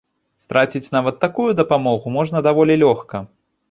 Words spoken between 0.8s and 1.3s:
нават